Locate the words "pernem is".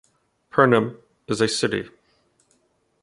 0.51-1.41